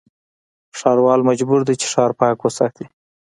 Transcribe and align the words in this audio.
ښاروال 0.77 1.21
مجبور 1.29 1.61
دی 1.67 1.75
چې، 1.81 1.87
ښار 1.93 2.11
پاک 2.19 2.37
وساتي. 2.41 2.85